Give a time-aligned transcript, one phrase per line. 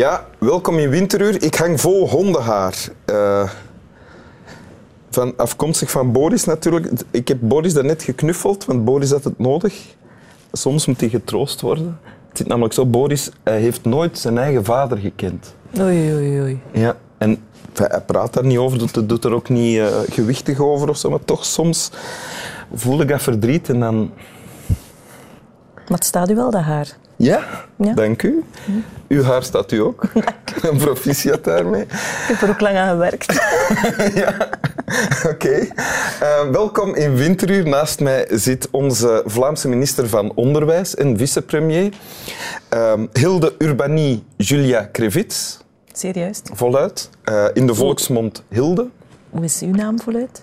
[0.00, 1.42] Ja, welkom in Winteruur.
[1.42, 2.88] Ik hang vol hondenhaar.
[3.10, 3.50] Uh,
[5.10, 6.90] van, afkomstig van Boris natuurlijk.
[7.10, 9.94] Ik heb Boris daarnet geknuffeld, want Boris had het nodig.
[10.52, 11.98] Soms moet hij getroost worden.
[12.28, 15.54] Het zit namelijk zo, Boris hij heeft nooit zijn eigen vader gekend.
[15.78, 16.60] Oei, oei, oei.
[16.72, 17.38] Ja, en
[17.72, 21.10] hij praat daar niet over, doet, doet er ook niet uh, gewichtig over of zo,
[21.10, 21.90] maar toch soms
[22.74, 24.10] voel ik dat verdriet en dan...
[25.88, 26.96] Maar het staat u wel, dat haar.
[27.20, 27.44] Ja,
[27.76, 27.94] ja.
[27.94, 28.44] dank u.
[29.08, 30.02] Uw haar staat u ook.
[30.62, 31.82] Een Proficiat daarmee.
[31.82, 31.88] Ik
[32.26, 33.32] heb er ook lang aan gewerkt.
[34.22, 34.48] ja,
[35.26, 35.58] oké.
[36.22, 37.68] Uh, welkom in Winteruur.
[37.68, 41.92] Naast mij zit onze Vlaamse minister van Onderwijs en vicepremier.
[42.74, 45.58] Uh, Hilde Urbanie Julia Krevits.
[45.92, 46.40] Serieus?
[46.52, 47.10] Voluit.
[47.24, 48.88] Uh, in de volksmond Hilde.
[49.30, 50.42] Hoe is uw naam voluit?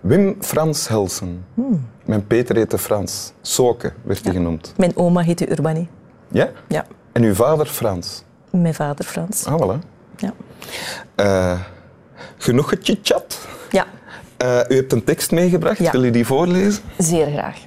[0.00, 1.44] Wim Frans Helsen.
[1.54, 1.86] Hmm.
[2.04, 3.32] Mijn Peter heette Frans.
[3.40, 4.72] Soke werd hij genoemd.
[4.76, 5.88] Mijn oma heette Urbanie.
[6.28, 6.50] Ja?
[6.68, 6.86] Ja.
[7.12, 8.22] En uw vader Frans?
[8.50, 9.44] Mijn vader Frans.
[9.44, 9.78] Ah, voilà.
[10.16, 10.32] Ja.
[11.16, 11.60] Uh,
[12.36, 13.38] genoeg gechitchat?
[13.70, 13.86] Ja.
[14.42, 15.78] Uh, u hebt een tekst meegebracht.
[15.78, 15.90] Ja.
[15.90, 16.82] Wil u die voorlezen?
[16.98, 17.58] Zeer graag.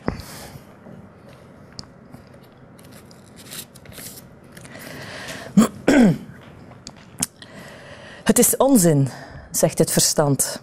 [8.24, 9.10] Het is onzin,
[9.52, 10.62] zegt het verstand.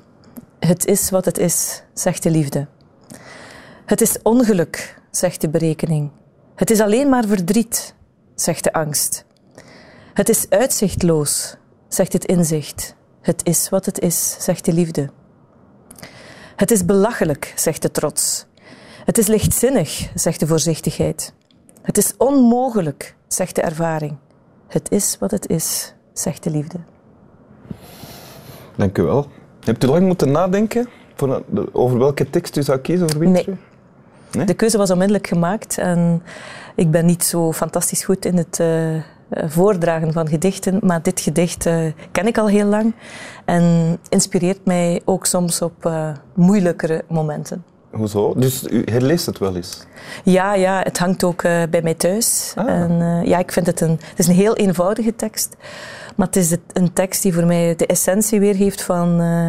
[0.58, 2.66] Het is wat het is, zegt de liefde.
[3.84, 6.10] Het is ongeluk, zegt de berekening.
[6.58, 7.94] Het is alleen maar verdriet,
[8.34, 9.24] zegt de angst.
[10.14, 11.56] Het is uitzichtloos,
[11.88, 12.96] zegt het inzicht.
[13.20, 15.10] Het is wat het is, zegt de liefde.
[16.56, 18.46] Het is belachelijk, zegt de trots.
[19.04, 21.32] Het is lichtzinnig, zegt de voorzichtigheid.
[21.82, 24.16] Het is onmogelijk, zegt de ervaring.
[24.68, 26.78] Het is wat het is, zegt de liefde.
[28.76, 29.26] Dank u wel.
[29.60, 30.88] Hebt u lang moeten nadenken
[31.72, 33.44] over welke tekst u zou kiezen voor Winter?
[33.46, 33.58] Nee.
[34.32, 34.46] Nee.
[34.46, 36.22] De keuze was onmiddellijk gemaakt en
[36.74, 38.68] ik ben niet zo fantastisch goed in het uh,
[39.30, 42.94] voordragen van gedichten, maar dit gedicht uh, ken ik al heel lang
[43.44, 47.64] en inspireert mij ook soms op uh, moeilijkere momenten.
[47.90, 48.34] Hoezo?
[48.36, 49.86] Dus u herleest het wel eens?
[50.24, 52.52] Ja, ja het hangt ook bij mij thuis.
[52.56, 52.68] Ah.
[52.68, 55.56] En, ja, ik vind het een, het is een heel eenvoudige tekst.
[56.16, 59.20] Maar het is een tekst die voor mij de essentie weergeeft van.
[59.20, 59.46] Uh,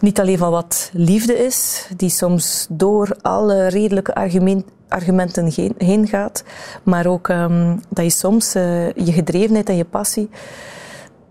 [0.00, 6.44] niet alleen van wat liefde is, die soms door alle redelijke argument, argumenten heen, gaat,
[6.82, 10.30] maar ook um, dat je soms uh, je gedrevenheid en je passie,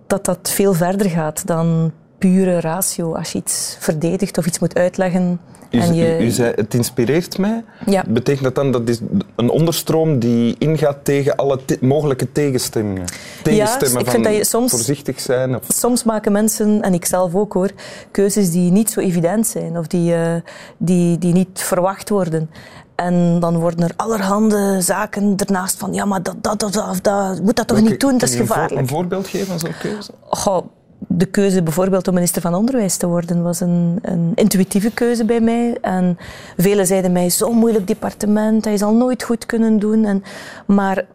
[0.07, 1.91] dat dat veel verder gaat dan
[2.23, 3.15] pure ratio.
[3.15, 5.39] Als je iets verdedigt of iets moet uitleggen.
[5.69, 6.19] U, en je...
[6.19, 7.63] u, u zei, het inspireert mij.
[7.85, 8.03] Ja.
[8.07, 8.99] Betekent dat dan dat is
[9.35, 13.05] een onderstroom die ingaat tegen alle te mogelijke tegenstemmingen?
[13.43, 15.55] Tegenstemmen ja, ik van vind dat je soms, voorzichtig zijn?
[15.55, 15.63] Of...
[15.67, 17.71] Soms maken mensen, en ik zelf ook hoor,
[18.11, 20.35] keuzes die niet zo evident zijn of die, uh,
[20.77, 22.49] die, die niet verwacht worden.
[22.95, 27.41] En dan worden er allerhande zaken ernaast van, ja, maar dat, dat, dat, dat, dat
[27.41, 28.81] moet dat toch Welke, niet doen, dat is een gevaarlijk.
[28.81, 30.11] Een voorbeeld geven van zo'n keuze?
[30.29, 30.65] Goh,
[31.07, 35.41] de keuze bijvoorbeeld om minister van Onderwijs te worden was een, een intuïtieve keuze bij
[35.41, 35.77] mij.
[35.81, 36.17] En
[36.57, 40.05] velen zeiden mij, zo'n moeilijk departement, dat je zal nooit goed kunnen doen.
[40.05, 40.23] En,
[40.65, 41.05] maar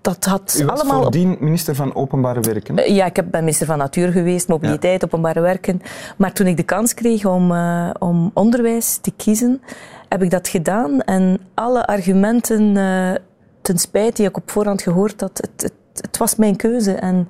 [0.00, 1.02] dat had U was allemaal...
[1.02, 2.76] voordien minister van Openbare Werken?
[2.76, 2.82] Hè?
[2.82, 5.06] Ja, ik ben minister van Natuur geweest, mobiliteit, ja.
[5.06, 5.82] openbare werken.
[6.16, 9.62] Maar toen ik de kans kreeg om, uh, om onderwijs te kiezen,
[10.08, 11.00] heb ik dat gedaan.
[11.00, 13.10] En alle argumenten, uh,
[13.60, 16.92] ten spijt die ik op voorhand gehoord had, het, het, het was mijn keuze.
[16.92, 17.28] En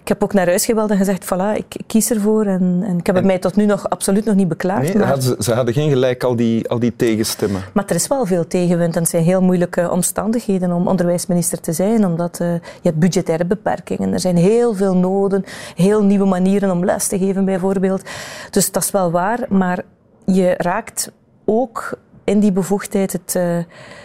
[0.00, 2.46] ik heb ook naar huis gebeld en gezegd, voilà, ik, ik kies ervoor.
[2.46, 4.94] En, en ik heb het mij tot nu nog absoluut nog niet beklaagd.
[4.94, 5.20] Nee, maar...
[5.20, 7.62] ze, ze, hadden geen gelijk, al die, al die tegenstemmen.
[7.72, 11.72] Maar er is wel veel tegenwind en het zijn heel moeilijke omstandigheden om onderwijsminister te
[11.72, 14.12] zijn, omdat uh, je hebt budgettaire beperkingen.
[14.12, 15.44] Er zijn heel veel noden,
[15.74, 18.02] heel nieuwe manieren om les te geven bijvoorbeeld.
[18.50, 19.82] Dus dat is wel waar, maar
[20.24, 21.12] je raakt
[21.44, 21.98] ook
[22.30, 23.58] in die bevoegdheid het, uh,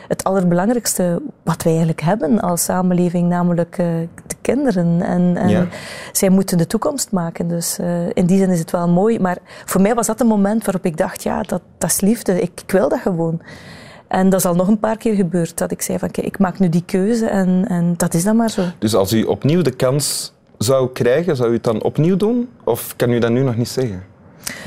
[0.07, 3.87] het allerbelangrijkste wat wij eigenlijk hebben als samenleving, namelijk uh,
[4.24, 5.01] de kinderen.
[5.01, 5.67] En, en ja.
[6.11, 7.47] zij moeten de toekomst maken.
[7.47, 9.19] Dus uh, in die zin is het wel mooi.
[9.19, 12.41] Maar voor mij was dat een moment waarop ik dacht, ja, dat, dat is liefde.
[12.41, 13.41] Ik, ik wil dat gewoon.
[14.07, 16.39] En dat is al nog een paar keer gebeurd, dat ik zei van, kijk, ik
[16.39, 18.63] maak nu die keuze en, en dat is dan maar zo.
[18.79, 22.49] Dus als u opnieuw de kans zou krijgen, zou u het dan opnieuw doen?
[22.63, 24.03] Of kan u dat nu nog niet zeggen?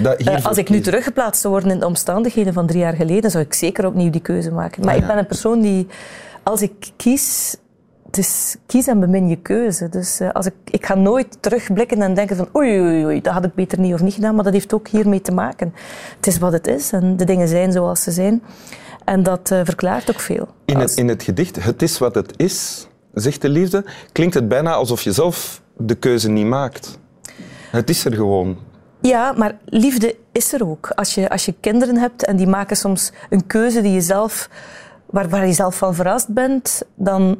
[0.00, 3.44] Uh, als ik nu teruggeplaatst zou worden in de omstandigheden van drie jaar geleden, zou
[3.44, 4.84] ik zeker opnieuw die keuze maken.
[4.84, 5.02] Maar ah, ja.
[5.02, 5.86] ik ben een persoon die,
[6.42, 7.56] als ik kies,
[8.08, 9.88] het is kies en bemin je keuze.
[9.88, 13.32] Dus uh, als ik, ik ga nooit terugblikken en denken van oei, oei, oei, dat
[13.32, 15.74] had ik beter niet of niet gedaan, maar dat heeft ook hiermee te maken.
[16.16, 18.42] Het is wat het is en de dingen zijn zoals ze zijn.
[19.04, 20.48] En dat uh, verklaart ook veel.
[20.64, 24.48] In het, in het gedicht Het is wat het is, zegt de liefde, klinkt het
[24.48, 26.98] bijna alsof je zelf de keuze niet maakt.
[27.70, 28.58] Het is er gewoon.
[29.00, 30.90] Ja, maar liefde is er ook.
[30.94, 34.50] Als je, als je kinderen hebt en die maken soms een keuze die je zelf,
[35.06, 37.38] waar, waar je zelf van verrast bent, dan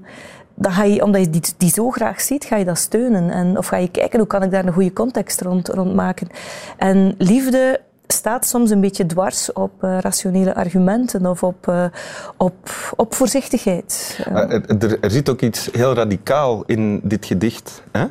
[0.59, 3.31] dan ga je, omdat je die, die zo graag ziet, ga je dat steunen.
[3.31, 6.29] En, of ga je kijken, hoe kan ik daar een goede context rond, rond maken.
[6.77, 11.85] En liefde staat soms een beetje dwars op uh, rationele argumenten of op, uh,
[12.37, 14.19] op, op voorzichtigheid.
[14.29, 17.83] Uh, er, er, zit ook iets heel radicaal in dit gedicht.
[17.93, 18.07] Hè?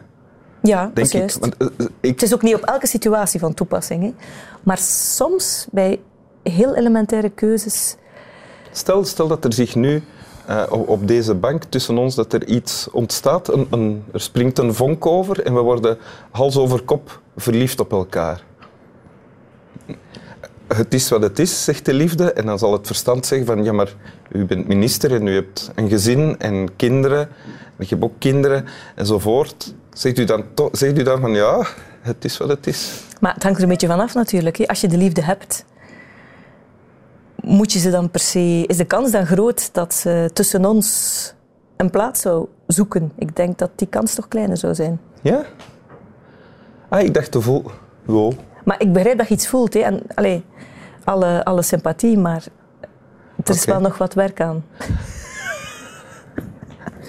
[0.62, 1.32] Ja, Denk.
[1.40, 1.56] Want,
[2.02, 2.10] ik...
[2.10, 4.04] Het is ook niet op elke situatie van toepassing.
[4.04, 4.14] Hè?
[4.64, 6.00] Maar soms bij
[6.44, 7.96] heel elementaire keuzes.
[8.72, 10.04] Stel, stel dat er zich nu
[10.70, 13.54] op deze bank tussen ons dat er iets ontstaat.
[13.54, 15.98] Een, een, er springt een vonk over en we worden
[16.32, 18.44] hals over kop verliefd op elkaar
[20.68, 22.34] het is wat het is, zegt de liefde.
[22.34, 23.94] En dan zal het verstand zeggen van, ja, maar
[24.32, 27.20] u bent minister en u hebt een gezin en kinderen.
[27.50, 28.66] En je hebt ook kinderen
[28.96, 29.74] enzovoort.
[29.94, 31.66] Zegt u dan, zegt u dan van, ja,
[32.02, 32.92] het is wat het is.
[33.20, 34.60] Maar het hangt er een beetje vanaf natuurlijk.
[34.66, 35.66] Als je de liefde hebt,
[37.48, 38.64] moet je ze dan per se...
[38.68, 41.34] Is de kans dan groot dat ze tussen ons
[41.78, 43.12] een plaats zou zoeken?
[43.18, 45.00] Ik denk dat die kans toch kleiner zou zijn.
[45.22, 45.46] Ja?
[46.90, 47.64] Ah, ik dacht te vol...
[48.06, 48.34] Wow.
[48.64, 49.74] Maar ik begrijp dat je iets voelt.
[49.74, 49.80] Hè.
[49.80, 50.40] En, allez,
[51.04, 52.44] alle, alle sympathie, maar
[53.44, 54.66] er is wel nog wat werk aan.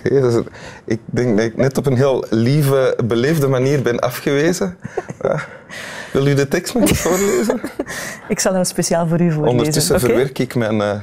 [0.02, 0.42] Jezus,
[0.84, 4.76] ik denk dat ik net op een heel lieve, beleefde manier ben afgewezen.
[6.12, 7.60] wil u de tekst nog voorlezen?
[8.28, 9.58] ik zal hem speciaal voor u voorlezen.
[9.58, 10.74] Ondertussen verwerk ik mijn...
[10.74, 11.00] Uh,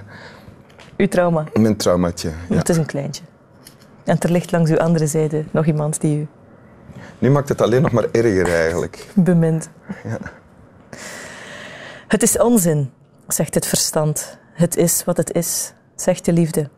[0.97, 1.43] uw trauma?
[1.53, 2.55] Mijn traumatje, ja.
[2.55, 3.23] Het is een kleintje.
[4.03, 6.27] En er ligt langs uw andere zijde nog iemand die u...
[7.19, 9.07] Nu maakt het alleen nog maar erger eigenlijk.
[9.13, 9.69] Bemind.
[10.03, 10.17] Ja.
[12.07, 12.91] Het is onzin,
[13.27, 14.37] zegt het verstand.
[14.53, 16.69] Het is wat het is, zegt de liefde.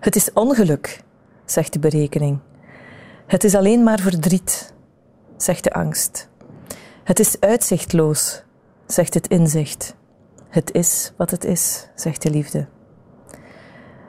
[0.00, 1.00] Het is ongeluk,
[1.44, 2.38] zegt de berekening.
[3.26, 4.72] Het is alleen maar verdriet,
[5.36, 6.28] zegt de angst.
[7.06, 8.42] Het is uitzichtloos,
[8.86, 9.94] zegt het inzicht.
[10.48, 12.66] Het is wat het is, zegt de liefde.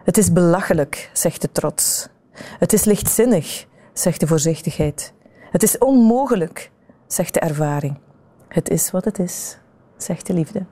[0.03, 2.07] Het is belachelijk, zegt de trots.
[2.33, 5.13] Het is lichtzinnig, zegt de voorzichtigheid.
[5.51, 6.71] Het is onmogelijk,
[7.07, 7.99] zegt de ervaring.
[8.47, 9.57] Het is wat het is,
[9.97, 10.65] zegt de liefde.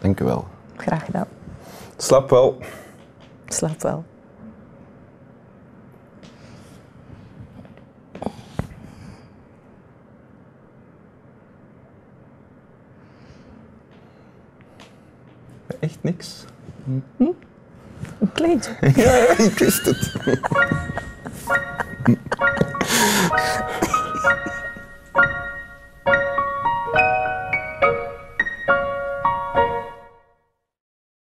[0.00, 0.46] Dank u wel.
[0.76, 1.28] Graag gedaan.
[1.96, 2.58] Slaap wel.
[3.46, 4.04] Slaap wel.
[16.02, 16.44] Niks?
[17.16, 17.24] Hm?
[18.18, 18.70] Een kleedje.
[19.02, 20.12] ja, ik wist het.